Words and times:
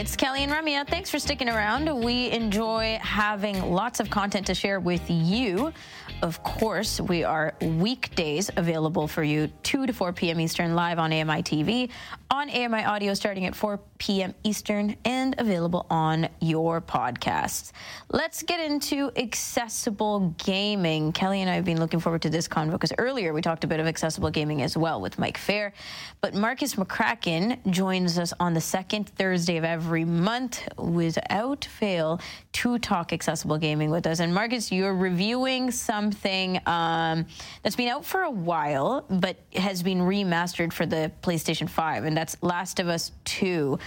It's 0.00 0.16
Kelly 0.16 0.44
and 0.44 0.50
Ramya. 0.50 0.88
Thanks 0.88 1.10
for 1.10 1.18
sticking 1.18 1.50
around. 1.50 2.02
We 2.02 2.30
enjoy 2.30 2.98
having 3.02 3.60
lots 3.70 4.00
of 4.00 4.08
content 4.08 4.46
to 4.46 4.54
share 4.54 4.80
with 4.80 5.02
you. 5.10 5.74
Of 6.22 6.42
course, 6.42 7.02
we 7.02 7.22
are 7.22 7.54
weekdays 7.60 8.50
available 8.56 9.06
for 9.06 9.22
you 9.22 9.48
2 9.62 9.86
to 9.86 9.92
4 9.92 10.14
p.m. 10.14 10.40
Eastern 10.40 10.74
live 10.74 10.98
on 10.98 11.12
AMI 11.12 11.42
TV, 11.42 11.90
on 12.30 12.48
AMI 12.48 12.84
Audio 12.84 13.12
starting 13.12 13.44
at 13.44 13.54
4 13.54 13.78
p.m. 13.98 14.34
Eastern, 14.42 14.96
and 15.04 15.34
available 15.38 15.86
on 15.90 16.28
your 16.40 16.80
podcasts. 16.80 17.72
Let's 18.10 18.42
get 18.42 18.60
into 18.60 19.10
accessible 19.16 20.34
gaming. 20.44 21.12
Kelly 21.12 21.42
and 21.42 21.50
I 21.50 21.56
have 21.56 21.64
been 21.66 21.80
looking 21.80 22.00
forward 22.00 22.22
to 22.22 22.30
this 22.30 22.48
convo 22.48 22.72
because 22.72 22.92
earlier 22.96 23.34
we 23.34 23.42
talked 23.42 23.64
a 23.64 23.66
bit 23.66 23.80
of 23.80 23.86
accessible 23.86 24.30
gaming 24.30 24.62
as 24.62 24.76
well 24.76 25.00
with 25.00 25.18
Mike 25.18 25.36
Fair. 25.36 25.74
But 26.22 26.34
Marcus 26.34 26.76
McCracken 26.76 27.58
joins 27.70 28.18
us 28.18 28.32
on 28.40 28.54
the 28.54 28.60
second 28.60 29.08
Thursday 29.10 29.56
of 29.56 29.64
every 29.64 29.89
month 29.90 30.66
without 30.78 31.64
fail 31.64 32.20
to 32.52 32.78
talk 32.78 33.12
accessible 33.12 33.58
gaming 33.58 33.90
with 33.90 34.06
us. 34.06 34.20
And 34.20 34.32
Marcus, 34.32 34.72
you're 34.72 34.94
reviewing 34.94 35.70
something 35.70 36.60
um, 36.66 37.26
that's 37.62 37.76
been 37.76 37.88
out 37.88 38.04
for 38.04 38.22
a 38.22 38.30
while, 38.30 39.04
but 39.10 39.36
has 39.54 39.82
been 39.82 40.00
remastered 40.00 40.72
for 40.72 40.86
the 40.86 41.12
PlayStation 41.22 41.68
5, 41.68 42.04
and 42.04 42.16
that's 42.16 42.36
Last 42.42 42.80
of 42.80 42.88
Us 42.88 43.12
2. 43.24 43.78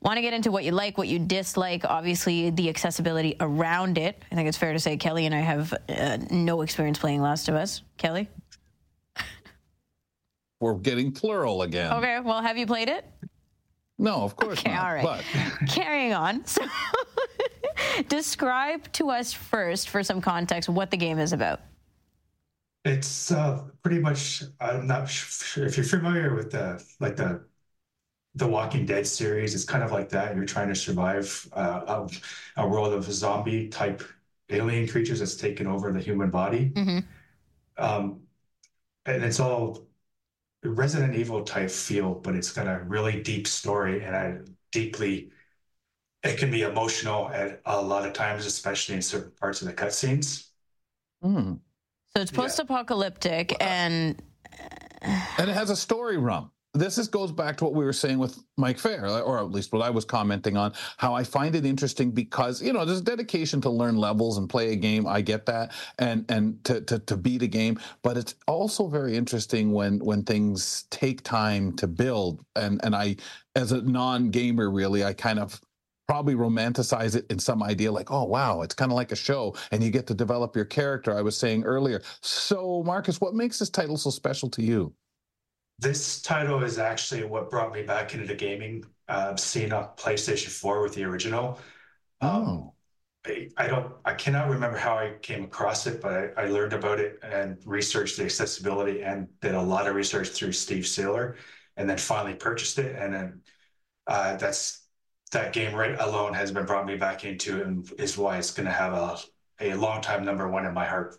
Want 0.00 0.16
to 0.16 0.22
get 0.22 0.32
into 0.32 0.52
what 0.52 0.64
you 0.64 0.70
like, 0.70 0.96
what 0.96 1.08
you 1.08 1.18
dislike, 1.18 1.84
obviously 1.84 2.50
the 2.50 2.68
accessibility 2.68 3.36
around 3.40 3.98
it. 3.98 4.22
I 4.30 4.36
think 4.36 4.48
it's 4.48 4.56
fair 4.56 4.72
to 4.72 4.78
say 4.78 4.96
Kelly 4.96 5.26
and 5.26 5.34
I 5.34 5.40
have 5.40 5.74
uh, 5.88 6.18
no 6.30 6.62
experience 6.62 6.98
playing 6.98 7.20
Last 7.20 7.48
of 7.48 7.56
Us. 7.56 7.82
Kelly? 7.96 8.28
We're 10.60 10.74
getting 10.74 11.12
plural 11.12 11.62
again. 11.62 11.92
Okay, 11.92 12.20
well, 12.20 12.42
have 12.42 12.56
you 12.56 12.66
played 12.66 12.88
it? 12.88 13.04
No, 13.98 14.22
of 14.22 14.36
course 14.36 14.64
Okay, 14.64 14.70
not. 14.70 14.88
all 14.88 14.94
right. 14.94 15.04
But 15.04 15.24
Carrying 15.66 16.14
on. 16.14 16.44
So, 16.54 16.62
describe 18.08 18.90
to 18.92 19.10
us 19.10 19.32
first, 19.32 19.88
for 19.88 20.02
some 20.02 20.20
context, 20.20 20.68
what 20.68 20.90
the 20.90 20.96
game 20.96 21.18
is 21.18 21.32
about. 21.32 21.60
It's 22.84 23.30
uh, 23.32 23.64
pretty 23.82 23.98
much. 24.00 24.42
I'm 24.60 24.86
not 24.86 25.08
sure 25.08 25.66
if 25.66 25.76
you're 25.76 25.84
familiar 25.86 26.34
with 26.34 26.50
the 26.52 26.82
like 27.00 27.16
the 27.16 27.44
the 28.36 28.48
Walking 28.48 28.86
Dead 28.86 29.06
series. 29.06 29.54
It's 29.54 29.64
kind 29.64 29.84
of 29.84 29.92
like 29.92 30.10
that. 30.10 30.36
You're 30.36 30.46
trying 30.46 30.68
to 30.68 30.74
survive 30.76 31.48
uh, 31.54 31.82
of 31.86 32.20
a 32.56 32.66
world 32.68 32.94
of 32.94 33.04
zombie 33.12 33.68
type 33.68 34.02
alien 34.50 34.88
creatures 34.88 35.20
that's 35.20 35.36
taken 35.36 35.66
over 35.66 35.92
the 35.92 36.00
human 36.00 36.30
body. 36.30 36.74
Mhm. 36.74 37.04
Um, 37.76 38.22
and 39.06 39.24
it's 39.24 39.40
all 39.40 39.87
Resident 40.64 41.14
Evil 41.14 41.44
type 41.44 41.70
feel, 41.70 42.14
but 42.14 42.34
it's 42.34 42.52
got 42.52 42.66
a 42.66 42.80
really 42.84 43.22
deep 43.22 43.46
story 43.46 44.04
and 44.04 44.16
I 44.16 44.38
deeply. 44.72 45.30
It 46.22 46.36
can 46.38 46.50
be 46.50 46.62
emotional 46.62 47.28
at 47.28 47.60
a 47.64 47.80
lot 47.80 48.04
of 48.04 48.12
times, 48.12 48.44
especially 48.44 48.96
in 48.96 49.02
certain 49.02 49.32
parts 49.40 49.62
of 49.62 49.68
the 49.68 49.74
cutscenes. 49.74 50.48
Hmm. 51.22 51.54
So 52.16 52.22
it's 52.22 52.30
post-apocalyptic, 52.30 53.56
and 53.62 54.20
and 55.02 55.50
it 55.50 55.54
has 55.54 55.70
a 55.70 55.76
story 55.76 56.16
rump. 56.16 56.50
This 56.78 56.96
is, 56.96 57.08
goes 57.08 57.32
back 57.32 57.56
to 57.56 57.64
what 57.64 57.74
we 57.74 57.84
were 57.84 57.92
saying 57.92 58.18
with 58.18 58.38
Mike 58.56 58.78
Fair, 58.78 59.08
or 59.08 59.38
at 59.40 59.50
least 59.50 59.72
what 59.72 59.82
I 59.82 59.90
was 59.90 60.04
commenting 60.04 60.56
on. 60.56 60.72
How 60.96 61.12
I 61.12 61.24
find 61.24 61.56
it 61.56 61.66
interesting 61.66 62.12
because 62.12 62.62
you 62.62 62.72
know 62.72 62.84
there's 62.84 63.00
a 63.00 63.04
dedication 63.04 63.60
to 63.62 63.70
learn 63.70 63.96
levels 63.96 64.38
and 64.38 64.48
play 64.48 64.72
a 64.72 64.76
game. 64.76 65.04
I 65.04 65.20
get 65.20 65.44
that, 65.46 65.72
and 65.98 66.24
and 66.30 66.62
to 66.66 66.80
to, 66.82 67.00
to 67.00 67.16
beat 67.16 67.42
a 67.42 67.48
game. 67.48 67.80
But 68.02 68.16
it's 68.16 68.36
also 68.46 68.86
very 68.86 69.16
interesting 69.16 69.72
when 69.72 69.98
when 69.98 70.22
things 70.22 70.84
take 70.90 71.24
time 71.24 71.72
to 71.78 71.88
build. 71.88 72.44
And 72.54 72.80
and 72.84 72.94
I, 72.94 73.16
as 73.56 73.72
a 73.72 73.82
non-gamer, 73.82 74.70
really, 74.70 75.04
I 75.04 75.14
kind 75.14 75.40
of 75.40 75.60
probably 76.06 76.36
romanticize 76.36 77.16
it 77.16 77.26
in 77.30 77.38
some 77.38 77.62
idea 77.62 77.92
like 77.92 78.10
oh 78.10 78.24
wow 78.24 78.62
it's 78.62 78.74
kind 78.74 78.90
of 78.90 78.96
like 78.96 79.12
a 79.12 79.16
show 79.16 79.54
and 79.72 79.84
you 79.84 79.90
get 79.90 80.06
to 80.06 80.14
develop 80.14 80.56
your 80.56 80.64
character 80.64 81.14
i 81.14 81.20
was 81.20 81.36
saying 81.36 81.64
earlier 81.64 82.00
so 82.22 82.82
marcus 82.86 83.20
what 83.20 83.34
makes 83.34 83.58
this 83.58 83.68
title 83.68 83.96
so 83.96 84.08
special 84.08 84.48
to 84.48 84.62
you 84.62 84.90
This 85.78 86.20
title 86.22 86.62
is 86.64 86.78
actually 86.78 87.24
what 87.24 87.50
brought 87.50 87.72
me 87.72 87.82
back 87.82 88.14
into 88.14 88.26
the 88.26 88.34
gaming 88.34 88.84
uh, 89.08 89.36
scene 89.36 89.72
on 89.72 89.90
PlayStation 89.96 90.48
4 90.48 90.82
with 90.82 90.94
the 90.94 91.04
original. 91.04 91.60
Um, 92.20 92.72
I, 93.26 93.48
I 93.56 93.68
don't, 93.68 93.92
I 94.04 94.14
cannot 94.14 94.48
remember 94.48 94.76
how 94.76 94.98
I 94.98 95.14
came 95.22 95.44
across 95.44 95.86
it, 95.86 96.00
but 96.00 96.12
I, 96.12 96.44
I 96.44 96.48
learned 96.48 96.72
about 96.72 96.98
it 96.98 97.20
and 97.22 97.58
researched 97.64 98.16
the 98.16 98.24
accessibility 98.24 99.02
and 99.02 99.28
did 99.40 99.54
a 99.54 99.62
lot 99.62 99.86
of 99.86 99.94
research 99.94 100.28
through 100.28 100.52
Steve 100.52 100.84
Saylor, 100.84 101.36
and 101.76 101.88
then 101.88 101.98
finally 101.98 102.34
purchased 102.34 102.78
it. 102.78 102.96
And 102.96 103.14
then 103.14 103.42
uh, 104.06 104.36
that's 104.36 104.86
that 105.32 105.52
game 105.52 105.74
right 105.74 105.98
alone 106.00 106.34
has 106.34 106.50
been 106.50 106.64
brought 106.64 106.86
me 106.86 106.96
back 106.96 107.24
into 107.24 107.62
and 107.62 107.90
is 107.98 108.16
why 108.16 108.38
it's 108.38 108.50
going 108.50 108.66
to 108.66 108.72
have 108.72 108.92
a 108.94 109.18
a 109.60 109.74
long 109.74 110.00
time 110.00 110.24
number 110.24 110.48
one 110.48 110.64
in 110.66 110.72
my 110.72 110.86
heart. 110.86 111.16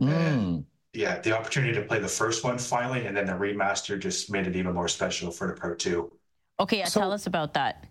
Mm. 0.00 0.64
Yeah, 0.94 1.20
the 1.20 1.36
opportunity 1.36 1.72
to 1.74 1.82
play 1.82 1.98
the 2.00 2.08
first 2.08 2.44
one 2.44 2.58
finally, 2.58 3.06
and 3.06 3.16
then 3.16 3.26
the 3.26 3.32
remaster 3.32 3.98
just 3.98 4.30
made 4.30 4.46
it 4.46 4.56
even 4.56 4.74
more 4.74 4.88
special 4.88 5.30
for 5.30 5.46
the 5.46 5.54
Pro 5.54 5.74
2. 5.74 6.10
okay, 6.60 6.78
yeah, 6.78 6.84
So- 6.84 7.00
tell 7.00 7.12
us 7.12 7.26
about 7.26 7.54
that. 7.54 7.86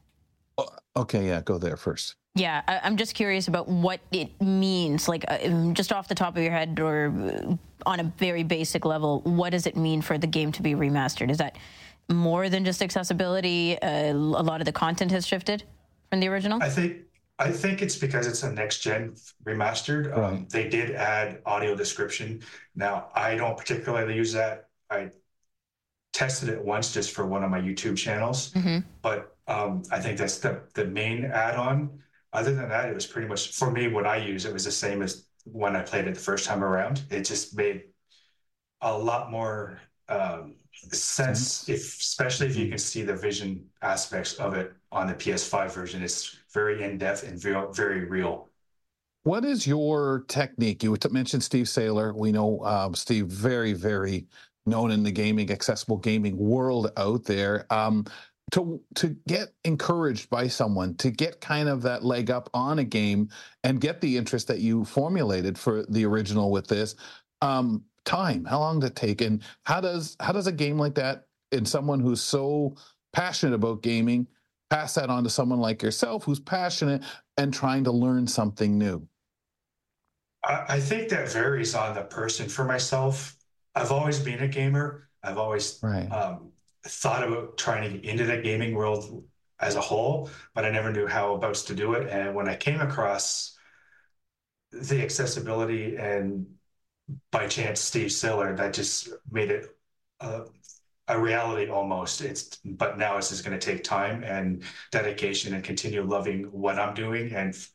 okay 0.95 1.25
yeah 1.25 1.39
go 1.41 1.57
there 1.57 1.77
first 1.77 2.15
Yeah, 2.35 2.61
I, 2.67 2.79
I'm 2.83 2.97
just 2.97 3.15
curious 3.15 3.47
about 3.47 3.67
what 3.67 3.99
it 4.11 4.29
means, 4.41 5.07
like 5.09 5.25
uh, 5.27 5.71
just 5.73 5.91
off 5.91 6.07
the 6.07 6.15
top 6.15 6.35
of 6.37 6.43
your 6.43 6.51
head 6.51 6.79
or 6.79 7.11
uh, 7.11 7.55
on 7.89 7.99
a 8.01 8.03
very 8.19 8.43
basic 8.43 8.85
level. 8.85 9.21
What 9.23 9.49
does 9.51 9.65
it 9.65 9.75
mean 9.75 10.01
for 10.01 10.17
the 10.17 10.27
game 10.27 10.51
to 10.53 10.61
be 10.61 10.73
remastered? 10.75 11.31
Is 11.31 11.37
that 11.39 11.57
more 12.09 12.49
than 12.49 12.63
just 12.65 12.81
accessibility? 12.83 13.81
Uh, 13.81 14.13
a 14.13 14.43
lot 14.43 14.61
of 14.61 14.65
the 14.65 14.71
content 14.71 15.11
has 15.11 15.25
shifted 15.25 15.63
from 16.09 16.19
the 16.19 16.27
original. 16.27 16.61
I 16.61 16.69
think 16.69 16.97
I 17.41 17.51
think 17.51 17.81
it's 17.81 17.95
because 17.95 18.27
it's 18.27 18.43
a 18.43 18.51
next 18.51 18.81
gen 18.81 19.15
remastered. 19.43 20.15
Um, 20.15 20.47
they 20.51 20.69
did 20.69 20.91
add 20.91 21.41
audio 21.45 21.75
description. 21.75 22.41
Now 22.75 23.09
I 23.15 23.35
don't 23.35 23.57
particularly 23.57 24.15
use 24.15 24.31
that. 24.33 24.67
I 24.91 25.09
tested 26.13 26.49
it 26.49 26.63
once 26.63 26.93
just 26.93 27.11
for 27.11 27.25
one 27.25 27.43
of 27.43 27.49
my 27.49 27.59
YouTube 27.59 27.97
channels, 27.97 28.51
Mhm. 28.53 28.83
but 29.01 29.35
um, 29.47 29.81
I 29.91 29.99
think 29.99 30.17
that's 30.19 30.37
the 30.39 30.61
the 30.75 30.85
main 30.85 31.25
add-on. 31.25 31.99
Other 32.31 32.53
than 32.53 32.69
that, 32.69 32.89
it 32.89 32.93
was 32.95 33.07
pretty 33.07 33.27
much 33.27 33.53
for 33.55 33.71
me. 33.71 33.87
What 33.87 34.05
I 34.05 34.17
use 34.17 34.45
it 34.45 34.53
was 34.53 34.65
the 34.65 34.71
same 34.71 35.01
as 35.01 35.25
when 35.45 35.75
I 35.75 35.81
played 35.81 36.05
it 36.07 36.13
the 36.13 36.19
first 36.21 36.45
time 36.45 36.63
around. 36.63 37.03
It 37.09 37.23
just 37.23 37.57
made 37.57 37.85
a 38.81 38.95
lot 38.95 39.31
more 39.31 39.79
um, 40.07 40.55
sense, 40.93 41.67
if 41.69 41.81
especially 41.99 42.47
if 42.47 42.55
you 42.55 42.69
can 42.69 42.77
see 42.77 43.03
the 43.03 43.15
vision 43.15 43.65
aspects 43.81 44.33
of 44.35 44.53
it 44.55 44.73
on 44.91 45.07
the 45.07 45.13
PS5 45.13 45.71
version. 45.73 46.01
It's 46.03 46.37
very 46.53 46.83
in 46.83 46.97
depth 46.97 47.23
and 47.23 47.39
very, 47.39 47.65
very 47.73 48.05
real. 48.05 48.49
what 49.23 49.45
is 49.45 49.67
your 49.67 50.23
technique 50.27 50.83
you 50.83 50.95
mentioned 51.11 51.43
steve 51.43 51.65
saylor 51.65 52.15
we 52.15 52.31
know 52.31 52.63
um, 52.65 52.95
steve 52.95 53.27
very 53.27 53.73
very 53.73 54.25
known 54.65 54.91
in 54.91 55.03
the 55.03 55.11
gaming 55.11 55.51
accessible 55.51 55.97
gaming 55.97 56.37
world 56.37 56.91
out 56.97 57.23
there 57.23 57.65
um, 57.71 58.05
to 58.51 58.81
to 58.95 59.15
get 59.27 59.49
encouraged 59.63 60.29
by 60.29 60.47
someone 60.47 60.95
to 60.95 61.09
get 61.11 61.41
kind 61.41 61.69
of 61.69 61.81
that 61.81 62.03
leg 62.03 62.29
up 62.29 62.49
on 62.53 62.79
a 62.79 62.83
game 62.83 63.29
and 63.63 63.81
get 63.81 64.01
the 64.01 64.17
interest 64.17 64.47
that 64.47 64.59
you 64.59 64.83
formulated 64.85 65.57
for 65.57 65.85
the 65.89 66.05
original 66.05 66.51
with 66.51 66.67
this 66.67 66.95
um, 67.41 67.83
time 68.05 68.43
how 68.45 68.59
long 68.59 68.79
did 68.79 68.87
it 68.91 68.95
take 68.95 69.21
and 69.21 69.43
how 69.63 69.79
does 69.79 70.15
how 70.19 70.31
does 70.31 70.47
a 70.47 70.51
game 70.51 70.77
like 70.77 70.95
that 70.95 71.25
in 71.51 71.65
someone 71.65 71.99
who's 71.99 72.21
so 72.21 72.75
passionate 73.13 73.53
about 73.53 73.83
gaming 73.83 74.27
pass 74.69 74.95
that 74.95 75.09
on 75.09 75.23
to 75.23 75.29
someone 75.29 75.59
like 75.59 75.83
yourself 75.83 76.23
who's 76.23 76.39
passionate 76.39 77.03
and 77.37 77.53
trying 77.53 77.83
to 77.83 77.91
learn 77.91 78.25
something 78.25 78.77
new 78.77 79.07
I, 80.43 80.65
I 80.69 80.79
think 80.79 81.09
that 81.09 81.31
varies 81.31 81.75
on 81.75 81.95
the 81.95 82.03
person. 82.03 82.49
For 82.49 82.65
myself, 82.65 83.35
I've 83.75 83.91
always 83.91 84.19
been 84.19 84.39
a 84.39 84.47
gamer. 84.47 85.07
I've 85.23 85.37
always 85.37 85.79
right 85.83 86.11
um, 86.11 86.51
thought 86.83 87.27
about 87.27 87.57
trying 87.57 87.91
to 87.91 87.97
get 87.97 88.09
into 88.09 88.25
the 88.25 88.37
gaming 88.37 88.73
world 88.73 89.23
as 89.59 89.75
a 89.75 89.81
whole, 89.81 90.29
but 90.55 90.65
I 90.65 90.71
never 90.71 90.91
knew 90.91 91.05
how 91.05 91.35
about 91.35 91.55
to 91.55 91.75
do 91.75 91.93
it. 91.93 92.09
And 92.09 92.33
when 92.33 92.49
I 92.49 92.55
came 92.55 92.81
across 92.81 93.55
the 94.71 95.01
accessibility 95.03 95.95
and 95.97 96.47
by 97.31 97.47
chance 97.47 97.79
Steve 97.79 98.07
Saylor, 98.07 98.55
that 98.57 98.73
just 98.73 99.09
made 99.31 99.51
it 99.51 99.75
uh, 100.19 100.45
a 101.07 101.19
reality 101.19 101.69
almost. 101.69 102.21
It's 102.21 102.59
but 102.63 102.97
now 102.97 103.17
it's 103.17 103.29
just 103.29 103.45
going 103.45 103.57
to 103.57 103.65
take 103.65 103.83
time 103.83 104.23
and 104.23 104.63
dedication 104.91 105.53
and 105.53 105.63
continue 105.63 106.03
loving 106.03 106.45
what 106.45 106.79
I'm 106.79 106.93
doing 106.93 107.33
and 107.33 107.53
f- 107.53 107.71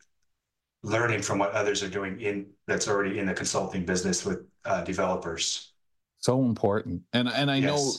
learning 0.83 1.23
from 1.23 1.39
what 1.39 1.53
others 1.53 1.83
are 1.83 1.89
doing 1.89 2.21
in 2.21 2.47
that's 2.67 2.89
already 2.89 3.19
in 3.19 3.27
the 3.27 3.35
consulting 3.35 3.85
business 3.85 4.25
with 4.25 4.47
uh, 4.65 4.83
developers. 4.83 5.73
so 6.19 6.45
important 6.45 7.03
and 7.13 7.29
and 7.29 7.51
i 7.51 7.61
know 7.61 7.93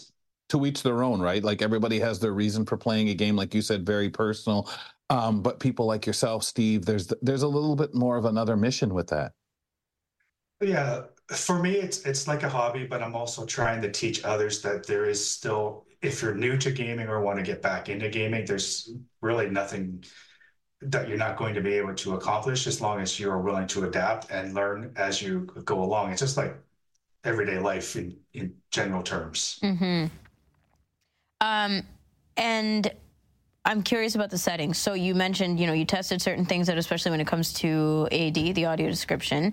to 0.50 0.66
each 0.66 0.84
their 0.84 1.04
own, 1.04 1.20
right? 1.20 1.44
Like 1.44 1.62
everybody 1.62 2.00
has 2.00 2.20
their 2.20 2.32
reason 2.32 2.66
for 2.66 2.78
playing 2.78 3.10
a 3.10 3.14
game, 3.14 3.36
like 3.36 3.54
you 3.54 3.62
said, 3.62 3.86
very 3.86 4.10
personal. 4.10 4.70
Um, 5.10 5.42
but 5.42 5.60
people 5.60 5.86
like 5.86 6.06
yourself, 6.06 6.44
Steve, 6.44 6.86
there's 6.86 7.12
there's 7.22 7.44
a 7.44 7.48
little 7.48 7.76
bit 7.76 7.94
more 7.94 8.18
of 8.18 8.26
another 8.26 8.58
mission 8.58 8.94
with 8.94 9.08
that. 9.08 9.34
Yeah, 10.62 11.04
for 11.30 11.62
me, 11.62 11.74
it's 11.74 12.06
it's 12.06 12.28
like 12.28 12.44
a 12.44 12.50
hobby, 12.50 12.86
but 12.86 13.04
I'm 13.04 13.16
also 13.16 13.46
trying 13.46 13.82
to 13.82 13.92
teach 13.92 14.24
others 14.24 14.62
that 14.62 14.88
there 14.88 15.06
is 15.06 15.30
still, 15.30 15.86
if 16.02 16.22
you're 16.22 16.36
new 16.36 16.58
to 16.58 16.72
gaming 16.72 17.08
or 17.08 17.22
want 17.22 17.38
to 17.38 17.44
get 17.44 17.62
back 17.62 17.90
into 17.90 18.10
gaming, 18.10 18.46
there's 18.46 18.90
really 19.22 19.50
nothing 19.50 20.04
that 20.82 21.08
you're 21.08 21.18
not 21.18 21.38
going 21.38 21.56
to 21.56 21.62
be 21.62 21.74
able 21.74 21.96
to 21.96 22.14
accomplish 22.16 22.68
as 22.68 22.82
long 22.82 23.00
as 23.02 23.20
you 23.20 23.30
are 23.30 23.42
willing 23.42 23.68
to 23.68 23.84
adapt 23.86 24.32
and 24.32 24.54
learn 24.54 24.94
as 24.96 25.22
you 25.22 25.42
go 25.66 25.84
along. 25.84 26.12
It's 26.12 26.22
just 26.22 26.38
like 26.38 26.56
everyday 27.24 27.60
life 27.60 27.96
in 27.96 28.18
in 28.34 28.56
general 28.72 29.04
terms. 29.04 29.60
Mm-hmm. 29.62 30.06
Um, 31.42 31.84
and 32.36 32.92
I'm 33.68 33.84
curious 33.84 34.16
about 34.16 34.30
the 34.30 34.38
settings. 34.38 34.78
So 34.78 34.94
you 34.94 35.14
mentioned, 35.14 35.60
you 35.60 35.68
know, 35.68 35.74
you 35.74 35.84
tested 35.84 36.22
certain 36.22 36.46
things 36.46 36.68
that, 36.68 36.78
especially 36.78 37.12
when 37.12 37.20
it 37.20 37.28
comes 37.28 37.52
to 37.56 38.08
AD, 38.14 38.34
the 38.34 38.66
audio 38.66 38.90
description. 38.90 39.52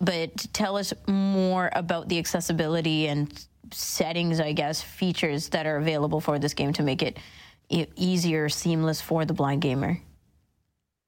But 0.00 0.36
tell 0.52 0.76
us 0.76 0.94
more 1.08 1.70
about 1.72 2.08
the 2.08 2.20
accessibility 2.20 3.08
and 3.08 3.44
settings, 3.72 4.38
I 4.38 4.52
guess, 4.52 4.80
features 4.80 5.48
that 5.48 5.66
are 5.66 5.78
available 5.78 6.20
for 6.20 6.38
this 6.38 6.54
game 6.54 6.72
to 6.74 6.84
make 6.84 7.02
it 7.02 7.18
easier, 7.68 8.48
seamless 8.48 9.00
for 9.00 9.24
the 9.24 9.34
blind 9.34 9.62
gamer. 9.62 10.00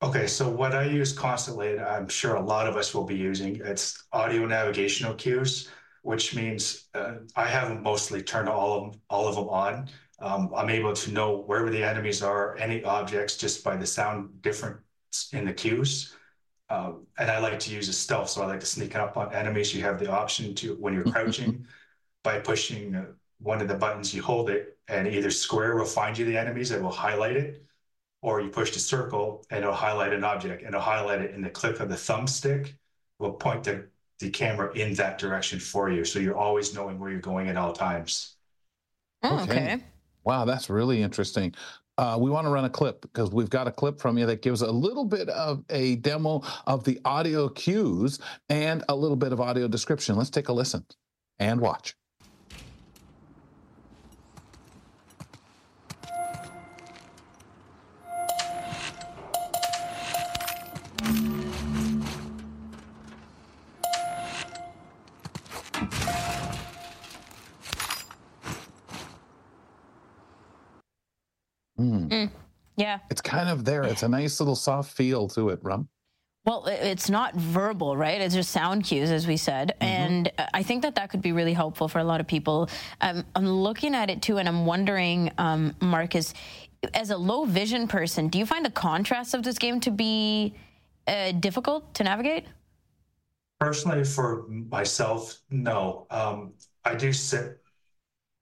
Okay, 0.03 0.27
so 0.27 0.49
what 0.51 0.75
I 0.75 0.83
use 0.83 1.13
constantly, 1.13 1.73
and 1.73 1.81
I'm 1.81 2.09
sure 2.09 2.35
a 2.35 2.41
lot 2.41 2.67
of 2.67 2.77
us 2.77 2.93
will 2.93 3.05
be 3.05 3.17
using, 3.17 3.61
it's 3.65 4.03
audio 4.13 4.47
navigational 4.47 5.15
cues, 5.15 5.69
which 6.03 6.35
means 6.35 6.89
uh, 6.93 7.15
I 7.37 7.47
have 7.47 7.69
them 7.69 7.85
mostly 7.85 8.21
turned 8.21 8.49
all 8.49 8.73
of 8.73 8.97
all 9.09 9.29
of 9.29 9.37
them 9.37 9.49
on 9.49 9.89
um, 10.21 10.51
I'm 10.57 10.71
able 10.71 10.93
to 10.93 11.13
know 11.13 11.37
wherever 11.37 11.71
the 11.71 11.83
enemies 11.83 12.23
are, 12.23 12.57
any 12.59 12.83
objects, 12.85 13.37
just 13.37 13.63
by 13.63 13.77
the 13.77 13.87
sound 13.87 14.43
difference 14.43 14.81
in 15.33 15.45
the 15.45 15.53
cues. 15.53 16.15
Um, 16.71 17.07
and 17.19 17.31
I 17.31 17.39
like 17.39 17.59
to 17.61 17.71
use 17.73 17.89
a 17.89 17.93
stealth, 17.93 18.29
so 18.29 18.43
I 18.43 18.47
like 18.47 18.61
to 18.61 18.67
sneak 18.67 18.95
up 18.97 19.17
on 19.17 19.33
enemies. 19.33 19.75
You 19.75 19.83
have 19.83 19.99
the 19.99 20.11
option 20.11 20.55
to, 20.57 20.75
when 20.75 20.93
you're 20.93 21.05
crouching, 21.05 21.67
by 22.23 22.41
pushing 22.41 22.95
uh, 22.95 23.07
one 23.39 23.63
of 23.63 23.69
the 23.69 23.75
buttons, 23.75 24.13
you 24.13 24.23
hold 24.23 24.51
it, 24.51 24.77
and 24.89 25.07
either 25.07 25.31
square 25.31 25.77
will 25.77 25.85
find 25.85 26.19
you 26.19 26.25
the 26.25 26.37
enemies, 26.37 26.71
it 26.73 26.83
will 26.83 26.91
highlight 26.91 27.37
it, 27.37 27.65
or 28.21 28.41
you 28.41 28.49
push 28.51 28.73
the 28.73 28.81
circle, 28.81 29.45
and 29.51 29.61
it'll 29.61 29.73
highlight 29.73 30.13
an 30.13 30.25
object, 30.25 30.63
and 30.63 30.71
it'll 30.71 30.81
highlight 30.81 31.21
it 31.21 31.35
in 31.35 31.41
the 31.41 31.51
click 31.51 31.81
of 31.81 31.89
the 31.89 31.95
thumbstick, 31.95 32.75
will 33.19 33.33
point 33.33 33.65
the, 33.65 33.87
the 34.19 34.29
camera 34.29 34.73
in 34.75 34.93
that 34.95 35.19
direction 35.19 35.61
for 35.61 35.89
you. 35.91 36.05
So 36.05 36.19
you're 36.19 36.37
always 36.37 36.75
knowing 36.75 36.99
where 36.99 37.11
you're 37.11 37.21
going 37.21 37.49
at 37.49 37.57
all 37.57 37.73
times. 37.73 38.35
Oh, 39.23 39.41
okay. 39.41 39.53
okay. 39.53 39.85
Wow, 40.25 40.45
that's 40.45 40.69
really 40.69 41.03
interesting. 41.03 41.55
Uh, 41.97 42.17
we 42.21 42.31
want 42.31 42.47
to 42.47 42.51
run 42.51 42.65
a 42.65 42.71
clip 42.71 43.03
because 43.03 43.33
we've 43.33 43.51
got 43.51 43.67
a 43.67 43.73
clip 43.73 44.01
from 44.01 44.17
you 44.17 44.27
that 44.27 44.41
gives 44.41 44.63
a 44.63 44.71
little 44.71 45.05
bit 45.05 45.29
of 45.31 45.65
a 45.71 45.97
demo 45.97 46.43
of 46.67 46.85
the 46.85 47.01
audio 47.05 47.49
cues 47.49 48.21
and 48.49 48.85
a 48.89 48.95
little 48.95 49.17
bit 49.17 49.33
of 49.33 49.41
audio 49.41 49.67
description. 49.67 50.15
Let's 50.17 50.31
take 50.31 50.49
a 50.49 50.53
listen 50.53 50.85
and 51.41 51.61
watch. 51.61 51.97
Mm. 72.09 72.25
Mm. 72.25 72.31
Yeah. 72.77 72.99
It's 73.11 73.21
kind 73.21 73.49
of 73.49 73.65
there. 73.65 73.83
It's 73.83 74.03
a 74.03 74.09
nice 74.09 74.41
little 74.41 74.55
soft 74.55 74.93
feel 74.93 75.29
to 75.29 75.49
it, 75.51 75.59
Rum. 75.63 75.89
Well, 76.45 76.65
it's 76.67 77.11
not 77.11 77.35
verbal, 77.35 77.97
right? 77.97 78.21
It's 78.21 78.35
just 78.35 78.51
sound 78.53 78.85
cues, 78.85 79.11
as 79.11 79.27
we 79.27 79.37
said. 79.37 79.75
Mm-hmm. 79.81 79.85
And 79.85 80.33
I 80.55 80.63
think 80.63 80.83
that 80.83 80.95
that 80.95 81.11
could 81.11 81.21
be 81.21 81.33
really 81.33 81.53
helpful 81.53 81.89
for 81.89 81.99
a 81.99 82.05
lot 82.05 82.21
of 82.21 82.27
people. 82.27 82.71
Um, 83.03 83.25
I'm 83.35 83.47
looking 83.47 83.95
at 83.95 84.09
it 84.09 84.23
too, 84.23 84.39
and 84.39 84.49
I'm 84.49 84.65
wondering, 84.65 85.31
um, 85.37 85.75
Marcus, 85.81 86.33
as 86.95 87.11
a 87.11 87.19
low 87.19 87.45
vision 87.45 87.87
person, 87.89 88.29
do 88.29 88.39
you 88.39 88.47
find 88.47 88.65
the 88.65 88.71
contrast 88.71 89.35
of 89.35 89.43
this 89.43 89.59
game 89.59 89.81
to 89.81 89.91
be 89.91 90.55
uh, 91.07 91.33
difficult 91.33 91.93
to 91.95 92.05
navigate? 92.05 92.47
Personally, 93.61 94.05
for 94.05 94.47
myself, 94.49 95.41
no. 95.51 96.07
Um, 96.11 96.55
I 96.85 96.95
do 96.95 97.13
sit 97.13 97.61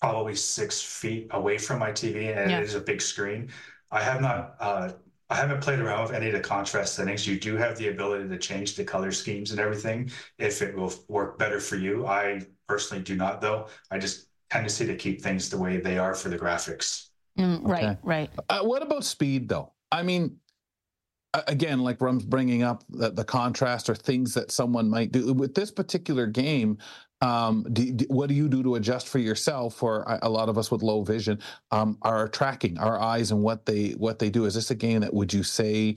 probably 0.00 0.34
six 0.34 0.80
feet 0.80 1.28
away 1.30 1.58
from 1.58 1.78
my 1.78 1.90
TV, 1.90 2.36
and 2.36 2.50
yeah. 2.50 2.58
it 2.58 2.64
is 2.64 2.74
a 2.74 2.80
big 2.80 3.00
screen. 3.00 3.50
I 3.90 4.02
have 4.02 4.20
not. 4.20 4.56
Uh, 4.60 4.92
I 5.28 5.34
haven't 5.34 5.60
played 5.60 5.80
around 5.80 6.02
with 6.02 6.12
any 6.12 6.28
of 6.28 6.34
the 6.34 6.40
contrast 6.40 6.94
settings. 6.94 7.26
You 7.26 7.38
do 7.38 7.56
have 7.56 7.76
the 7.76 7.88
ability 7.88 8.28
to 8.28 8.38
change 8.38 8.76
the 8.76 8.84
color 8.84 9.10
schemes 9.10 9.50
and 9.50 9.58
everything 9.58 10.10
if 10.38 10.62
it 10.62 10.76
will 10.76 10.92
work 11.08 11.36
better 11.36 11.58
for 11.58 11.74
you. 11.76 12.06
I 12.06 12.42
personally 12.68 13.02
do 13.02 13.16
not, 13.16 13.40
though. 13.40 13.66
I 13.90 13.98
just 13.98 14.28
tendency 14.50 14.84
to 14.84 14.90
see 14.90 14.92
to 14.92 14.98
keep 14.98 15.20
things 15.20 15.50
the 15.50 15.58
way 15.58 15.78
they 15.78 15.98
are 15.98 16.14
for 16.14 16.28
the 16.28 16.38
graphics. 16.38 17.08
Mm, 17.38 17.60
right, 17.62 17.84
okay. 17.84 17.98
right. 18.02 18.30
Uh, 18.48 18.60
what 18.60 18.82
about 18.82 19.04
speed, 19.04 19.48
though? 19.48 19.72
I 19.90 20.02
mean, 20.02 20.38
again, 21.46 21.80
like 21.80 22.00
Rum's 22.00 22.24
bringing 22.24 22.62
up 22.62 22.84
the, 22.88 23.10
the, 23.10 23.24
contrast 23.24 23.88
or 23.88 23.94
things 23.94 24.34
that 24.34 24.50
someone 24.50 24.88
might 24.88 25.12
do 25.12 25.32
with 25.32 25.54
this 25.54 25.70
particular 25.70 26.26
game. 26.26 26.78
Um, 27.20 27.66
do, 27.72 27.92
do, 27.92 28.04
what 28.08 28.28
do 28.28 28.34
you 28.34 28.48
do 28.48 28.62
to 28.62 28.74
adjust 28.74 29.08
for 29.08 29.18
yourself? 29.18 29.82
Or 29.82 30.18
a 30.22 30.28
lot 30.28 30.48
of 30.48 30.58
us 30.58 30.70
with 30.70 30.82
low 30.82 31.02
vision, 31.02 31.40
um, 31.70 31.98
are 32.02 32.28
tracking 32.28 32.78
our 32.78 33.00
eyes 33.00 33.30
and 33.30 33.42
what 33.42 33.66
they 33.66 33.90
what 33.92 34.18
they 34.18 34.30
do. 34.30 34.44
Is 34.44 34.54
this 34.54 34.70
a 34.70 34.74
game 34.74 35.00
that 35.00 35.14
would 35.14 35.32
you 35.32 35.42
say 35.42 35.96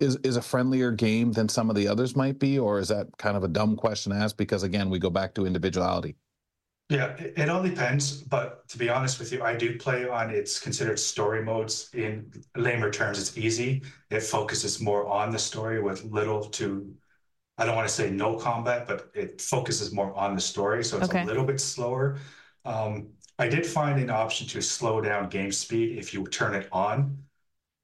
is 0.00 0.16
is 0.16 0.36
a 0.36 0.42
friendlier 0.42 0.90
game 0.90 1.32
than 1.32 1.48
some 1.48 1.70
of 1.70 1.76
the 1.76 1.88
others 1.88 2.14
might 2.14 2.38
be, 2.38 2.58
or 2.58 2.78
is 2.78 2.88
that 2.88 3.06
kind 3.18 3.36
of 3.36 3.44
a 3.44 3.48
dumb 3.48 3.76
question 3.76 4.12
to 4.12 4.18
ask? 4.18 4.36
Because 4.36 4.62
again, 4.62 4.90
we 4.90 4.98
go 4.98 5.10
back 5.10 5.34
to 5.34 5.46
individuality. 5.46 6.16
Yeah, 6.88 7.08
it, 7.18 7.34
it 7.36 7.48
all 7.48 7.62
depends. 7.62 8.22
But 8.22 8.66
to 8.68 8.78
be 8.78 8.88
honest 8.88 9.18
with 9.18 9.32
you, 9.32 9.42
I 9.42 9.54
do 9.56 9.78
play 9.78 10.08
on 10.08 10.30
it's 10.30 10.58
considered 10.58 10.98
story 10.98 11.42
modes. 11.42 11.90
In 11.92 12.32
lamer 12.56 12.90
terms, 12.90 13.18
it's 13.18 13.36
easy. 13.36 13.82
It 14.10 14.22
focuses 14.22 14.80
more 14.80 15.06
on 15.06 15.30
the 15.30 15.38
story 15.38 15.82
with 15.82 16.04
little 16.04 16.44
to, 16.44 16.90
I 17.58 17.66
don't 17.66 17.76
want 17.76 17.88
to 17.88 17.94
say 17.94 18.10
no 18.10 18.36
combat, 18.36 18.86
but 18.86 19.10
it 19.14 19.40
focuses 19.40 19.92
more 19.92 20.14
on 20.14 20.34
the 20.34 20.40
story. 20.40 20.82
So 20.82 20.98
it's 20.98 21.10
okay. 21.10 21.22
a 21.22 21.26
little 21.26 21.44
bit 21.44 21.60
slower. 21.60 22.18
Um, 22.64 23.08
I 23.38 23.48
did 23.48 23.66
find 23.66 24.00
an 24.00 24.10
option 24.10 24.46
to 24.48 24.62
slow 24.62 25.00
down 25.00 25.28
game 25.28 25.52
speed 25.52 25.98
if 25.98 26.14
you 26.14 26.26
turn 26.26 26.54
it 26.54 26.68
on. 26.72 27.18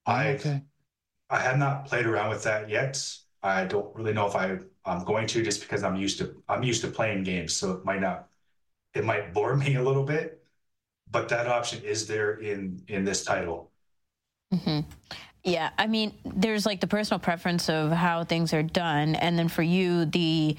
I 0.06 0.30
okay. 0.30 0.62
I 1.30 1.40
have 1.40 1.58
not 1.58 1.86
played 1.86 2.06
around 2.06 2.31
with 2.31 2.43
that 2.44 2.69
yet. 2.69 3.02
I 3.43 3.64
don't 3.64 3.94
really 3.94 4.12
know 4.12 4.26
if 4.26 4.34
I 4.34 4.58
I'm 4.84 5.05
going 5.05 5.26
to 5.29 5.43
just 5.43 5.60
because 5.60 5.82
I'm 5.82 5.96
used 5.96 6.19
to 6.19 6.43
I'm 6.48 6.62
used 6.62 6.82
to 6.82 6.88
playing 6.88 7.24
games, 7.24 7.55
so 7.56 7.72
it 7.72 7.84
might 7.84 8.00
not 8.00 8.29
it 8.94 9.05
might 9.05 9.34
bore 9.34 9.56
me 9.56 9.74
a 9.77 9.82
little 9.82 10.05
bit, 10.05 10.43
but 11.10 11.29
that 11.29 11.46
option 11.46 11.82
is 11.82 12.06
there 12.06 12.34
in 12.34 12.82
in 12.89 13.05
this 13.05 13.24
title. 13.24 13.70
Mm-hmm. 14.53 14.81
Yeah, 15.43 15.70
I 15.77 15.86
mean, 15.86 16.15
there's 16.24 16.65
like 16.65 16.81
the 16.81 16.86
personal 16.86 17.19
preference 17.19 17.69
of 17.69 17.93
how 17.93 18.24
things 18.24 18.55
are 18.55 18.63
done, 18.63 19.15
and 19.15 19.39
then 19.39 19.48
for 19.48 19.63
you, 19.63 20.06
the 20.06 20.56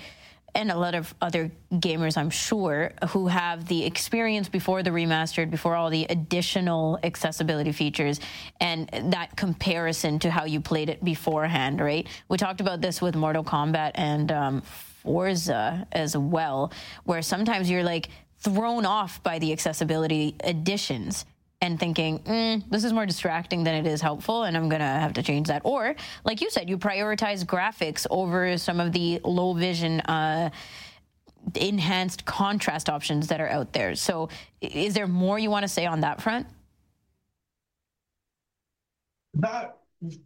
and 0.55 0.71
a 0.71 0.77
lot 0.77 0.95
of 0.95 1.13
other 1.21 1.51
gamers, 1.73 2.17
I'm 2.17 2.29
sure, 2.29 2.93
who 3.09 3.27
have 3.27 3.67
the 3.67 3.85
experience 3.85 4.47
before 4.47 4.83
the 4.83 4.89
remastered, 4.89 5.51
before 5.51 5.75
all 5.75 5.89
the 5.89 6.05
additional 6.05 6.97
accessibility 7.03 7.73
features, 7.73 8.21
and 8.61 8.89
that 9.11 9.35
comparison 9.35 10.17
to 10.19 10.31
how 10.31 10.45
you 10.45 10.61
played 10.61 10.89
it 10.89 11.03
beforehand, 11.03 11.81
right? 11.81 12.07
We 12.29 12.37
talked 12.37 12.61
about 12.61 12.79
this 12.79 13.01
with 13.01 13.15
Mortal 13.15 13.43
Kombat 13.43 13.91
and 13.95 14.31
um, 14.31 14.61
Forza 14.61 15.85
as 15.91 16.15
well, 16.15 16.71
where 17.03 17.21
sometimes 17.21 17.69
you're 17.69 17.83
like, 17.83 18.07
thrown 18.45 18.85
off 18.85 19.21
by 19.23 19.39
the 19.39 19.51
accessibility 19.51 20.35
additions 20.43 21.25
and 21.61 21.79
thinking, 21.79 22.19
mm, 22.19 22.63
this 22.69 22.83
is 22.83 22.93
more 22.93 23.07
distracting 23.07 23.63
than 23.63 23.73
it 23.73 23.87
is 23.87 23.99
helpful, 23.99 24.43
and 24.43 24.55
I'm 24.55 24.69
gonna 24.69 24.99
have 24.99 25.13
to 25.13 25.23
change 25.23 25.47
that. 25.47 25.63
Or, 25.65 25.95
like 26.23 26.39
you 26.41 26.51
said, 26.51 26.69
you 26.69 26.77
prioritize 26.77 27.43
graphics 27.43 28.05
over 28.09 28.57
some 28.57 28.79
of 28.79 28.91
the 28.91 29.19
low 29.23 29.53
vision. 29.53 29.99
Uh, 30.01 30.51
enhanced 31.53 32.25
contrast 32.25 32.89
options 32.89 33.27
that 33.27 33.39
are 33.39 33.49
out 33.49 33.71
there. 33.73 33.93
So, 33.95 34.29
is 34.61 34.95
there 34.95 35.07
more 35.07 35.37
you 35.37 35.51
want 35.51 35.63
to 35.63 35.67
say 35.67 35.85
on 35.85 36.01
that 36.01 36.21
front? 36.21 36.47
Not 39.35 39.77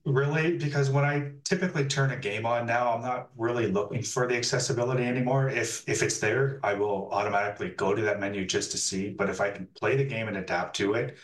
really 0.05 0.57
because 0.57 0.89
when 0.89 1.03
i 1.03 1.31
typically 1.43 1.86
turn 1.86 2.12
a 2.12 2.17
game 2.17 2.45
on 2.45 2.65
now 2.65 2.93
i'm 2.93 3.01
not 3.01 3.29
really 3.38 3.67
looking 3.67 4.01
for 4.01 4.27
the 4.27 4.36
accessibility 4.36 5.03
anymore 5.03 5.50
if 5.50 5.88
if 5.88 6.01
it's 6.01 6.19
there 6.19 6.59
i 6.63 6.74
will 6.74 7.09
automatically 7.12 7.69
go 7.69 7.93
to 7.93 8.01
that 8.01 8.19
menu 8.19 8.45
just 8.45 8.71
to 8.71 8.77
see 8.77 9.09
but 9.09 9.29
if 9.29 9.41
i 9.41 9.50
can 9.50 9.67
play 9.75 9.95
the 9.95 10.03
game 10.03 10.27
and 10.27 10.38
adapt 10.38 10.75
to 10.75 10.93
it 10.93 11.17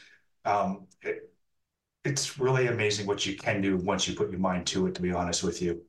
um, 0.45 0.85
it 1.01 1.31
it's 2.03 2.37
really 2.39 2.67
amazing 2.67 3.07
what 3.07 3.25
you 3.25 3.35
can 3.35 3.61
do 3.61 3.77
once 3.77 4.07
you 4.07 4.15
put 4.15 4.29
your 4.29 4.39
mind 4.39 4.65
to 4.67 4.85
it 4.87 4.95
to 4.95 5.01
be 5.01 5.11
honest 5.11 5.43
with 5.43 5.61
you 5.61 5.81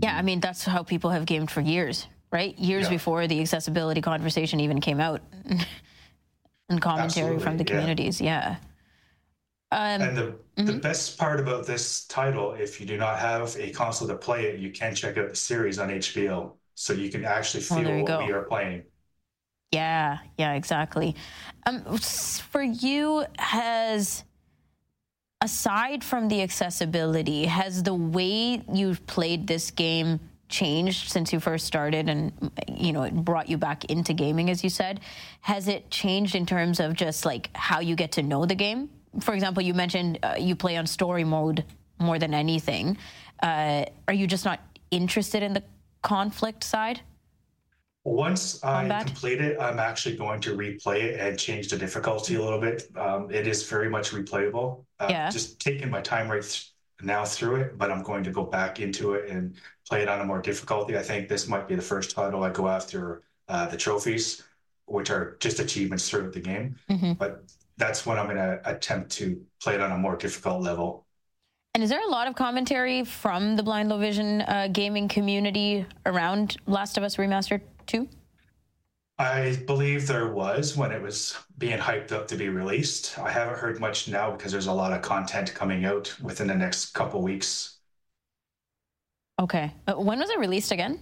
yeah 0.00 0.16
i 0.16 0.22
mean 0.22 0.40
that's 0.40 0.64
how 0.64 0.82
people 0.82 1.10
have 1.10 1.26
gamed 1.26 1.50
for 1.50 1.60
years 1.60 2.06
right 2.30 2.58
years 2.58 2.84
yeah. 2.84 2.90
before 2.90 3.26
the 3.26 3.40
accessibility 3.40 4.00
conversation 4.00 4.60
even 4.60 4.80
came 4.80 5.00
out 5.00 5.20
and 6.68 6.80
commentary 6.80 7.38
from 7.38 7.56
the 7.56 7.64
yeah. 7.64 7.70
communities. 7.70 8.20
Yeah. 8.20 8.56
Um, 9.72 10.02
And 10.02 10.16
the, 10.16 10.36
the 10.62 10.72
best 10.74 11.18
part 11.18 11.40
about 11.40 11.66
this 11.66 12.06
title, 12.06 12.52
if 12.54 12.80
you 12.80 12.86
do 12.86 12.96
not 12.96 13.18
have 13.18 13.56
a 13.58 13.70
console 13.72 14.08
to 14.08 14.16
play 14.16 14.46
it, 14.46 14.60
you 14.60 14.70
can 14.72 14.94
check 14.94 15.18
out 15.18 15.28
the 15.30 15.36
series 15.36 15.78
on 15.78 15.90
HBO. 15.90 16.56
So 16.74 16.92
you 16.92 17.10
can 17.10 17.24
actually 17.24 17.62
Oh, 17.70 17.82
feel 17.82 18.00
what 18.00 18.02
go. 18.04 18.18
we 18.18 18.32
are 18.32 18.42
playing. 18.44 18.84
Yeah, 19.72 20.18
yeah, 20.38 20.54
exactly. 20.54 21.16
Um, 21.66 21.82
for 21.98 22.62
you, 22.62 23.24
has 23.38 24.24
aside 25.40 26.02
from 26.02 26.28
the 26.28 26.42
accessibility, 26.42 27.44
has 27.46 27.82
the 27.82 27.94
way 27.94 28.62
you've 28.72 29.06
played 29.06 29.46
this 29.46 29.70
game 29.70 30.20
changed 30.48 31.10
since 31.10 31.32
you 31.32 31.40
first 31.40 31.66
started, 31.66 32.08
and 32.08 32.32
you 32.68 32.92
know 32.92 33.02
it 33.02 33.14
brought 33.14 33.48
you 33.48 33.58
back 33.58 33.84
into 33.86 34.12
gaming, 34.12 34.50
as 34.50 34.62
you 34.64 34.70
said? 34.70 35.00
Has 35.42 35.68
it 35.68 35.90
changed 35.90 36.34
in 36.34 36.46
terms 36.46 36.80
of 36.80 36.94
just 36.94 37.24
like 37.24 37.50
how 37.54 37.80
you 37.80 37.96
get 37.96 38.12
to 38.12 38.22
know 38.22 38.46
the 38.46 38.54
game? 38.54 38.88
For 39.20 39.34
example, 39.34 39.62
you 39.62 39.74
mentioned 39.74 40.18
uh, 40.22 40.34
you 40.38 40.56
play 40.56 40.76
on 40.76 40.86
story 40.86 41.24
mode 41.24 41.64
more 41.98 42.18
than 42.18 42.34
anything. 42.34 42.96
Uh, 43.42 43.84
are 44.08 44.14
you 44.14 44.26
just 44.26 44.44
not 44.44 44.60
interested 44.90 45.42
in 45.42 45.52
the 45.54 45.62
conflict 46.02 46.64
side? 46.64 47.00
Once 48.04 48.62
I 48.62 49.02
complete 49.02 49.40
it, 49.40 49.56
I'm 49.58 49.78
actually 49.78 50.16
going 50.16 50.38
to 50.42 50.54
replay 50.54 51.04
it 51.04 51.18
and 51.20 51.38
change 51.38 51.68
the 51.68 51.78
difficulty 51.78 52.34
a 52.34 52.42
little 52.42 52.60
bit. 52.60 52.90
Um, 52.96 53.30
it 53.30 53.46
is 53.46 53.66
very 53.66 53.88
much 53.88 54.10
replayable. 54.10 54.84
Uh, 55.00 55.06
Yeah. 55.08 55.30
Just 55.30 55.58
taking 55.58 55.88
my 55.88 56.02
time 56.02 56.30
right 56.30 56.42
th- 56.42 56.70
now 57.02 57.24
through 57.24 57.56
it, 57.56 57.78
but 57.78 57.90
I'm 57.90 58.02
going 58.02 58.22
to 58.24 58.30
go 58.30 58.44
back 58.44 58.78
into 58.78 59.14
it 59.14 59.30
and 59.30 59.54
play 59.88 60.02
it 60.02 60.08
on 60.08 60.20
a 60.20 60.24
more 60.24 60.42
difficulty. 60.42 60.98
I 60.98 61.02
think 61.02 61.28
this 61.28 61.48
might 61.48 61.66
be 61.66 61.76
the 61.76 61.82
first 61.82 62.10
title 62.10 62.42
I 62.44 62.50
go 62.50 62.68
after 62.68 63.22
uh, 63.48 63.66
the 63.68 63.76
trophies, 63.78 64.42
which 64.84 65.10
are 65.10 65.36
just 65.40 65.58
achievements 65.58 66.08
throughout 66.10 66.34
the 66.34 66.40
game. 66.40 66.76
Mhm. 66.90 67.16
But 67.16 67.44
that's 67.76 68.06
when 68.06 68.18
I'm 68.18 68.26
going 68.26 68.36
to 68.36 68.60
attempt 68.64 69.10
to 69.12 69.40
play 69.62 69.74
it 69.74 69.80
on 69.80 69.92
a 69.92 69.98
more 69.98 70.16
difficult 70.16 70.62
level. 70.62 71.06
And 71.74 71.82
is 71.82 71.90
there 71.90 72.04
a 72.06 72.10
lot 72.10 72.28
of 72.28 72.36
commentary 72.36 73.04
from 73.04 73.56
the 73.56 73.62
Blind 73.62 73.88
Low 73.88 73.98
Vision 73.98 74.42
uh, 74.42 74.68
gaming 74.70 75.08
community 75.08 75.84
around 76.06 76.56
Last 76.66 76.96
of 76.96 77.02
Us 77.02 77.16
Remastered 77.16 77.62
2? 77.86 78.08
I 79.18 79.56
believe 79.66 80.06
there 80.06 80.32
was 80.32 80.76
when 80.76 80.90
it 80.92 81.00
was 81.00 81.36
being 81.58 81.78
hyped 81.78 82.12
up 82.12 82.26
to 82.28 82.36
be 82.36 82.48
released. 82.48 83.18
I 83.18 83.30
haven't 83.30 83.58
heard 83.58 83.80
much 83.80 84.08
now 84.08 84.32
because 84.32 84.50
there's 84.50 84.66
a 84.66 84.72
lot 84.72 84.92
of 84.92 85.02
content 85.02 85.54
coming 85.54 85.84
out 85.84 86.14
within 86.20 86.48
the 86.48 86.54
next 86.54 86.94
couple 86.94 87.22
weeks. 87.22 87.78
Okay. 89.40 89.72
Uh, 89.86 89.94
when 89.94 90.18
was 90.18 90.30
it 90.30 90.38
released 90.38 90.72
again? 90.72 91.00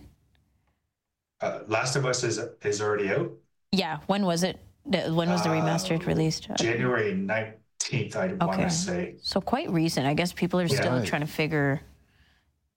Uh, 1.40 1.60
Last 1.66 1.96
of 1.96 2.06
Us 2.06 2.22
is 2.22 2.38
is 2.62 2.80
already 2.80 3.10
out. 3.10 3.30
Yeah. 3.72 3.98
When 4.06 4.24
was 4.24 4.42
it? 4.42 4.58
The- 4.86 5.12
When 5.14 5.30
was 5.30 5.42
the 5.42 5.50
Uh, 5.50 5.54
remastered 5.60 6.06
released? 6.06 6.50
Uh, 6.50 6.54
January 6.54 7.12
19th, 7.14 8.16
I 8.16 8.26
want 8.28 8.42
Okay. 8.42 8.62
to 8.64 8.70
say. 8.70 9.14
So 9.22 9.40
quite 9.40 9.70
recent. 9.70 10.06
I 10.06 10.14
guess 10.14 10.32
people 10.32 10.60
are 10.60 10.66
Yeah. 10.66 10.76
still 10.80 10.92
Right. 10.98 11.06
trying 11.06 11.20
to 11.22 11.26
figure 11.26 11.80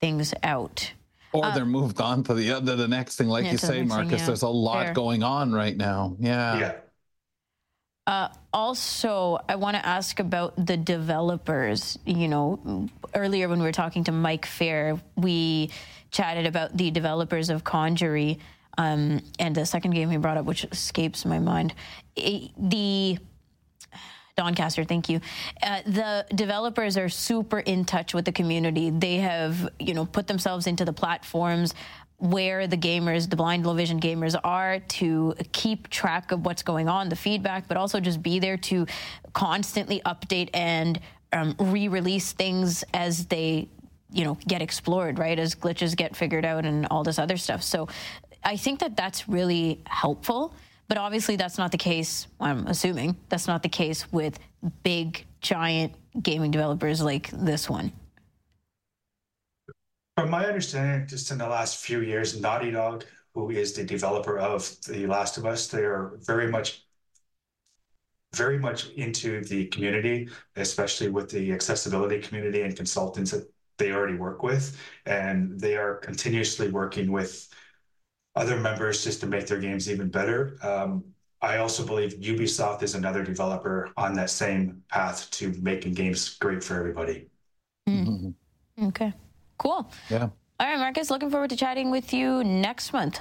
things 0.01 0.33
out. 0.43 0.91
Or 1.33 1.51
they're 1.51 1.65
moved 1.65 1.99
on 1.99 2.23
to 2.25 2.33
the 2.33 2.51
other 2.53 2.75
the 2.75 2.87
next 2.87 3.17
thing, 3.17 3.27
like 3.27 3.43
Yeah, 3.45 3.51
you 3.53 3.57
to 3.57 3.61
the 3.65 3.67
say, 3.67 3.79
next 3.81 3.89
thing, 3.91 3.97
Marcus. 4.03 4.19
yeah. 4.21 4.25
There's 4.27 4.41
a 4.43 4.47
lot 4.49 4.85
Fair. 4.85 4.93
going 4.93 5.23
on 5.23 5.51
right 5.51 5.75
now. 5.75 6.15
Yeah. 6.19 6.59
yeah. 6.59 6.71
Uh, 8.07 8.27
also, 8.53 9.39
I 9.49 9.55
want 9.55 9.75
to 9.77 9.85
ask 9.85 10.19
about 10.19 10.53
the 10.63 10.77
developers. 10.77 11.97
You 12.05 12.27
know, 12.27 12.87
earlier 13.15 13.49
when 13.49 13.59
we 13.59 13.65
were 13.65 13.71
talking 13.71 14.03
to 14.05 14.11
Mike 14.11 14.45
Fair, 14.45 14.99
we 15.17 15.71
chatted 16.11 16.45
about 16.45 16.77
the 16.77 16.91
developers 16.91 17.49
of 17.49 17.63
Conjury, 17.63 18.39
um, 18.77 19.21
and 19.39 19.55
the 19.55 19.65
second 19.65 19.91
game 19.91 20.09
he 20.09 20.17
brought 20.17 20.37
up, 20.37 20.45
which 20.45 20.65
escapes 20.65 21.25
my 21.25 21.39
mind, 21.39 21.73
Eh, 22.17 22.47
the 22.57 23.17
Doncaster, 24.37 24.83
thank 24.83 25.07
you. 25.07 25.21
Uh, 25.63 25.81
the 25.85 26.25
developers 26.35 26.97
are 26.97 27.07
super 27.07 27.59
in 27.59 27.85
touch 27.85 28.13
with 28.13 28.25
the 28.25 28.31
community. 28.31 28.89
They 28.89 29.17
have, 29.17 29.69
you 29.79 29.93
know, 29.93 30.05
put 30.05 30.27
themselves 30.27 30.67
into 30.67 30.83
the 30.83 30.93
platforms 30.93 31.73
where 32.17 32.67
the 32.67 32.77
gamers, 32.77 33.29
the 33.29 33.35
blind 33.35 33.65
low 33.65 33.73
vision 33.73 33.99
gamers 33.99 34.39
are 34.43 34.79
to 34.79 35.35
keep 35.51 35.89
track 35.89 36.31
of 36.31 36.45
what's 36.45 36.63
going 36.63 36.89
on, 36.89 37.09
the 37.09 37.15
feedback, 37.15 37.67
but 37.67 37.77
also 37.77 37.99
just 37.99 38.21
be 38.21 38.39
there 38.39 38.57
to 38.57 38.85
constantly 39.33 40.01
update 40.05 40.49
and 40.53 40.99
um, 41.33 41.55
re-release 41.59 42.31
things 42.31 42.83
as 42.93 43.25
they, 43.27 43.67
you 44.11 44.23
know, 44.23 44.37
get 44.47 44.61
explored, 44.61 45.19
right? 45.19 45.37
As 45.37 45.55
glitches 45.55 45.95
get 45.95 46.15
figured 46.15 46.45
out 46.45 46.65
and 46.65 46.87
all 46.87 47.03
this 47.03 47.19
other 47.19 47.35
stuff. 47.37 47.63
So 47.63 47.89
I 48.45 48.57
think 48.57 48.79
that 48.79 48.95
that's 48.95 49.27
really 49.27 49.81
helpful. 49.87 50.53
But 50.87 50.99
obviously, 50.99 51.35
that's 51.35 51.57
not 51.57 51.71
the 51.71 51.79
case. 51.79 52.27
I'm 52.39 52.67
assuming 52.67 53.17
that's 53.29 53.47
not 53.47 53.63
the 53.63 53.69
case 53.69 54.11
with 54.11 54.37
big, 54.83 55.25
giant 55.41 55.93
gaming 56.21 56.51
developers 56.51 57.01
like 57.01 57.31
this 57.31 57.67
one. 57.67 57.91
From 60.15 60.29
my 60.29 60.45
understanding, 60.45 61.07
just 61.07 61.31
in 61.31 61.39
the 61.39 61.47
last 61.47 61.83
few 61.83 62.01
years, 62.01 62.39
Naughty 62.39 62.71
Dog, 62.71 63.03
who 63.33 63.49
is 63.49 63.73
the 63.73 63.83
developer 63.83 64.37
of 64.37 64.77
The 64.87 65.07
Last 65.07 65.37
of 65.37 65.45
Us, 65.45 65.67
they 65.67 65.83
are 65.83 66.13
very 66.21 66.49
much 66.49 66.83
very 68.35 68.59
much 68.59 68.89
into 68.89 69.41
the 69.45 69.65
community, 69.67 70.27
especially 70.57 71.09
with 71.09 71.29
the 71.29 71.53
accessibility 71.53 72.19
community 72.19 72.63
and 72.63 72.75
consultants 72.75 73.31
that 73.31 73.49
they 73.77 73.93
already 73.93 74.15
work 74.15 74.43
with. 74.43 74.77
And 75.05 75.57
they 75.57 75.77
are 75.77 75.95
continuously 75.95 76.69
working 76.69 77.13
with 77.13 77.47
other 78.35 78.57
members 78.57 79.03
just 79.03 79.19
to 79.21 79.27
make 79.27 79.47
their 79.47 79.59
games 79.59 79.89
even 79.89 80.09
better. 80.09 80.57
Um, 80.61 81.03
I 81.41 81.57
also 81.57 81.85
believe 81.85 82.13
Ubisoft 82.15 82.81
is 82.83 82.95
another 82.95 83.23
developer 83.23 83.89
on 83.97 84.13
that 84.15 84.29
same 84.29 84.81
path 84.89 85.29
to 85.31 85.53
making 85.61 85.93
games 85.93 86.35
great 86.37 86.63
for 86.63 86.75
everybody. 86.77 87.27
Mhm. 87.87 88.33
Okay, 88.83 89.13
cool. 89.57 89.89
Yeah. 90.09 90.29
All 90.59 90.67
right, 90.67 90.79
Marcus, 90.79 91.09
looking 91.09 91.29
forward 91.29 91.49
to 91.51 91.55
chatting 91.55 91.91
with 91.91 92.13
you 92.13 92.43
next 92.43 92.93
month. 92.93 93.19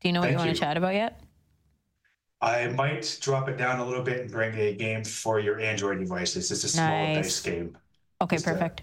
Do 0.00 0.08
you 0.08 0.12
know 0.12 0.20
what 0.20 0.26
you 0.26 0.36
Thank 0.36 0.38
want 0.38 0.48
you. 0.50 0.54
to 0.54 0.60
chat 0.60 0.76
about 0.76 0.94
yet? 0.94 1.20
I 2.40 2.68
might 2.68 3.18
drop 3.20 3.48
it 3.48 3.56
down 3.56 3.80
a 3.80 3.84
little 3.84 4.04
bit 4.04 4.20
and 4.20 4.30
bring 4.30 4.54
a 4.56 4.72
game 4.74 5.02
for 5.02 5.40
your 5.40 5.58
Android 5.58 5.98
devices. 5.98 6.52
It's 6.52 6.62
a 6.62 6.68
small 6.68 7.06
Nice. 7.06 7.16
dice 7.16 7.40
game. 7.40 7.76
Okay, 8.20 8.36
Just, 8.36 8.44
perfect. 8.46 8.82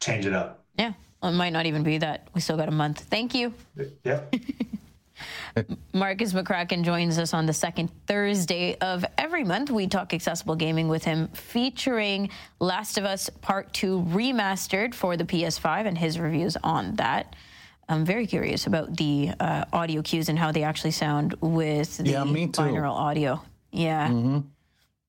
Change 0.00 0.26
it 0.26 0.34
up. 0.34 0.64
Yeah, 0.78 0.92
well, 1.22 1.32
it 1.32 1.36
might 1.36 1.52
not 1.54 1.64
even 1.64 1.82
be 1.82 1.96
that. 1.98 2.28
We 2.34 2.42
still 2.42 2.56
got 2.58 2.68
a 2.68 2.72
month. 2.72 3.00
Thank 3.00 3.34
you. 3.34 3.54
Yep. 4.04 4.34
Marcus 5.92 6.32
McCracken 6.32 6.82
joins 6.84 7.18
us 7.18 7.34
on 7.34 7.46
the 7.46 7.52
second 7.52 7.88
Thursday 8.06 8.76
of 8.80 9.04
every 9.18 9.44
month. 9.44 9.70
We 9.70 9.86
talk 9.86 10.12
accessible 10.14 10.56
gaming 10.56 10.88
with 10.88 11.04
him, 11.04 11.28
featuring 11.28 12.30
Last 12.60 12.98
of 12.98 13.04
Us 13.04 13.28
Part 13.30 13.72
2 13.74 14.02
remastered 14.08 14.94
for 14.94 15.16
the 15.16 15.24
PS5 15.24 15.86
and 15.86 15.96
his 15.98 16.18
reviews 16.18 16.56
on 16.62 16.96
that. 16.96 17.34
I'm 17.88 18.04
very 18.04 18.26
curious 18.26 18.66
about 18.66 18.96
the 18.96 19.30
uh, 19.40 19.64
audio 19.72 20.02
cues 20.02 20.28
and 20.28 20.38
how 20.38 20.52
they 20.52 20.62
actually 20.62 20.92
sound 20.92 21.34
with 21.40 21.98
the 21.98 22.10
Yeah, 22.10 22.24
me 22.24 22.46
too. 22.46 22.62
binaural 22.62 22.92
audio. 22.94 23.42
Yeah. 23.70 24.08
hmm 24.08 24.38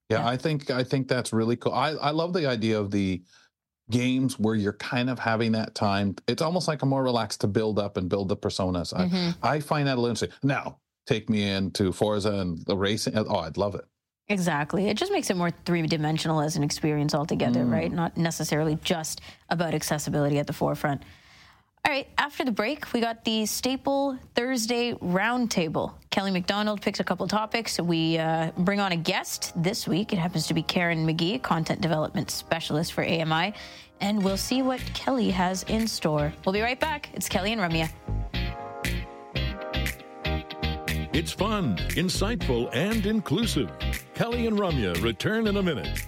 Yeah, 0.10 0.28
I 0.28 0.38
think 0.38 0.70
I 0.70 0.84
think 0.84 1.08
that's 1.08 1.32
really 1.32 1.56
cool. 1.56 1.74
I, 1.74 1.92
I 1.92 2.10
love 2.12 2.34
the 2.34 2.46
idea 2.48 2.80
of 2.80 2.92
the 2.92 3.22
games 3.90 4.40
where 4.40 4.56
you're 4.56 4.74
kind 4.74 5.10
of 5.10 5.20
having 5.20 5.52
that 5.54 5.76
time. 5.76 6.16
It's 6.28 6.42
almost 6.42 6.68
like 6.68 6.82
a 6.82 6.86
more 6.86 7.04
relaxed 7.04 7.42
to 7.42 7.48
build 7.48 7.80
up 7.80 7.98
and 7.98 8.10
build 8.10 8.30
the 8.30 8.38
personas. 8.38 8.94
Mhm. 8.94 9.36
I, 9.44 9.56
I 9.56 9.60
find 9.60 9.88
that 9.88 9.94
a 9.96 10.00
little 10.02 10.10
interesting. 10.10 10.38
Now, 10.42 10.78
take 11.06 11.30
me 11.30 11.44
into 11.50 11.92
Forza 11.92 12.32
and 12.32 12.60
the 12.66 12.78
racing. 12.78 13.18
Oh, 13.18 13.38
I'd 13.40 13.58
love 13.58 13.76
it. 13.76 13.86
Exactly. 14.30 14.88
It 14.88 14.96
just 14.96 15.12
makes 15.12 15.30
it 15.30 15.36
more 15.36 15.52
three 15.66 15.82
dimensional 15.86 16.40
as 16.40 16.56
an 16.56 16.64
experience 16.64 17.14
altogether, 17.14 17.66
Mm. 17.66 17.72
right? 17.72 17.92
Not 17.92 18.16
necessarily 18.16 18.78
just 18.84 19.20
about 19.50 19.74
accessibility 19.74 20.40
at 20.40 20.48
the 20.48 20.54
forefront. 20.54 21.04
All 21.86 21.92
right, 21.92 22.08
after 22.18 22.46
the 22.46 22.52
break, 22.52 22.94
we 22.94 23.02
got 23.02 23.26
the 23.26 23.46
staple 23.46 24.18
Thursday 24.36 24.94
roundtable. 24.94 25.92
Kelly 26.12 26.32
McDonald 26.32 26.82
picks 26.82 27.02
a 27.02 27.04
couple 27.04 27.28
topics. 27.28 27.78
We 27.78 28.18
uh, 28.18 28.52
bring 28.58 28.80
on 28.80 28.94
a 28.94 28.96
guest 28.96 29.52
this 29.62 29.86
week. 29.86 30.14
It 30.14 30.18
happens 30.18 30.48
to 30.48 30.54
be 30.54 30.64
Karen 30.64 31.06
McGee, 31.06 31.42
content 31.42 31.82
development 31.82 32.32
specialist 32.32 32.94
for 32.94 33.04
AMI. 33.04 33.54
And 34.00 34.24
we'll 34.24 34.38
see 34.38 34.62
what 34.62 34.80
Kelly 34.94 35.30
has 35.32 35.64
in 35.64 35.86
store. 35.86 36.32
We'll 36.46 36.54
be 36.54 36.62
right 36.62 36.80
back. 36.80 37.10
It's 37.16 37.28
Kelly 37.28 37.52
and 37.52 37.60
Ramya. 37.60 37.90
It's 41.12 41.34
fun, 41.34 41.76
insightful, 41.98 42.74
and 42.74 43.06
inclusive. 43.06 43.70
Kelly 44.14 44.48
and 44.48 44.58
Ramya 44.58 45.04
return 45.04 45.48
in 45.48 45.58
a 45.58 45.64
minute. 45.64 46.08